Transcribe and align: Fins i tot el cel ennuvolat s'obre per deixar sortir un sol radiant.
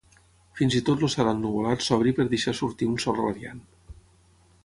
Fins 0.59 0.75
i 0.79 0.79
tot 0.87 1.03
el 1.07 1.11
cel 1.15 1.27
ennuvolat 1.33 1.85
s'obre 1.89 2.15
per 2.19 2.25
deixar 2.31 2.55
sortir 2.61 2.89
un 2.93 2.97
sol 3.05 3.19
radiant. 3.21 3.61